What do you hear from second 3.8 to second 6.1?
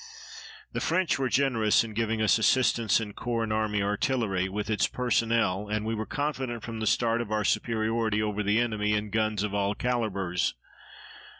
artillery, with its personnel, and we were